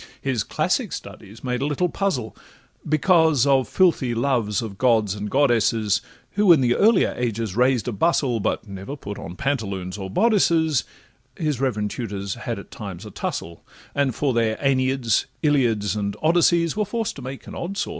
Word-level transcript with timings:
His 0.19 0.43
classic 0.43 0.93
studies 0.93 1.43
made 1.43 1.61
a 1.61 1.67
little 1.67 1.87
puzzle, 1.87 2.35
Because 2.89 3.45
of 3.45 3.67
filthy 3.67 4.15
loves 4.15 4.63
of 4.63 4.79
gods 4.79 5.13
and 5.13 5.29
goddesses, 5.29 6.01
Who 6.31 6.51
in 6.51 6.59
the 6.59 6.73
earlier 6.75 7.13
ages 7.15 7.55
raised 7.55 7.87
a 7.87 7.91
bustle, 7.91 8.39
But 8.39 8.67
never 8.67 8.95
put 8.95 9.19
on 9.19 9.35
pantaloons 9.35 9.99
or 9.99 10.09
bodices; 10.09 10.85
His 11.37 11.61
reverend 11.61 11.91
tutors 11.91 12.33
had 12.33 12.57
at 12.57 12.71
times 12.71 13.05
a 13.05 13.11
tussle, 13.11 13.63
And 13.93 14.15
for 14.15 14.33
their 14.33 14.55
AEneids, 14.57 15.27
Iliads, 15.43 15.95
and 15.95 16.17
Odysseys, 16.23 16.75
Were 16.75 16.83
forced 16.83 17.15
to 17.17 17.21
make 17.21 17.45
an 17.45 17.53
odd 17.53 17.77
sort! 17.77 17.89